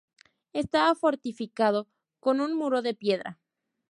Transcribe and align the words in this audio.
Estaba 0.53 0.95
fortificado 0.95 1.87
con 2.19 2.41
un 2.41 2.55
muro 2.55 2.81
de 2.81 2.95
piedra. 2.95 3.37